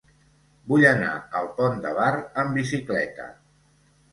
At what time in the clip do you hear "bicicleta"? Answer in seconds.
2.61-3.29